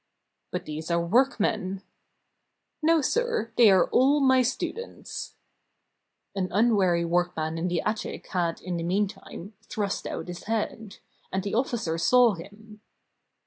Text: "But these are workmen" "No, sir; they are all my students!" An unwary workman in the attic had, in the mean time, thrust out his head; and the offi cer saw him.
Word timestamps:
"But 0.49 0.65
these 0.65 0.89
are 0.89 0.99
workmen" 0.99 1.83
"No, 2.81 3.01
sir; 3.01 3.51
they 3.55 3.69
are 3.69 3.85
all 3.91 4.19
my 4.19 4.41
students!" 4.41 5.35
An 6.35 6.47
unwary 6.51 7.05
workman 7.05 7.59
in 7.59 7.67
the 7.67 7.81
attic 7.83 8.25
had, 8.29 8.59
in 8.63 8.77
the 8.77 8.83
mean 8.83 9.07
time, 9.07 9.53
thrust 9.61 10.07
out 10.07 10.27
his 10.27 10.45
head; 10.45 10.97
and 11.31 11.43
the 11.43 11.53
offi 11.53 11.77
cer 11.77 11.99
saw 11.99 12.33
him. 12.33 12.81